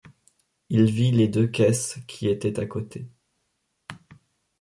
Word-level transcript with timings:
Il 0.71 0.85
vit 0.89 1.11
les 1.11 1.27
deux 1.27 1.45
caisses 1.47 1.99
qui 2.07 2.27
étaient 2.27 2.59
à 2.59 2.65
côté. 2.65 3.07